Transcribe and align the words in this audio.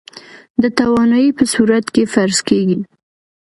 د 0.61 0.63
توانايي 0.77 1.29
په 1.39 1.43
صورت 1.53 1.85
کې 1.93 2.11
فرض 2.13 2.37
کېږي. 2.49 2.79